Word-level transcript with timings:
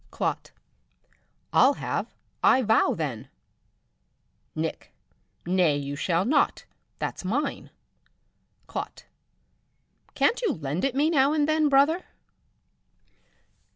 "Clot. 0.09 0.49
I'll 1.53 1.75
have 1.75 2.15
I 2.43 2.63
vow, 2.63 2.95
then. 2.95 3.27
"Nick. 4.55 4.91
Nay, 5.45 5.77
but 5.77 5.83
you 5.85 5.95
shall 5.95 6.25
not, 6.25 6.65
that's 6.97 7.23
mine. 7.23 7.69
"Clot. 8.65 9.05
Can't 10.15 10.41
you 10.41 10.53
lend 10.53 10.83
it 10.85 10.95
me 10.95 11.11
now 11.11 11.33
and 11.33 11.47
then, 11.47 11.69
brother?" 11.69 12.05